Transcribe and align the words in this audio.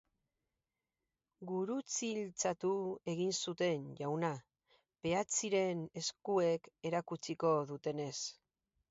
Gurutziltzatu 1.49 2.71
egin 3.13 3.33
zuten, 3.43 3.83
jauna, 3.99 4.31
Peacheyren 5.03 5.83
eskuek 6.03 6.71
erakutsiko 6.91 7.53
dutenez. 7.73 8.15